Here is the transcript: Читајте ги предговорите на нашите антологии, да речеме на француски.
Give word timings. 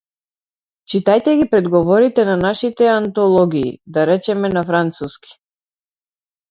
Читајте 0.93 1.35
ги 1.41 1.45
предговорите 1.51 2.25
на 2.31 2.39
нашите 2.45 2.89
антологии, 2.97 3.73
да 3.99 4.09
речеме 4.13 4.53
на 4.59 4.67
француски. 4.73 5.41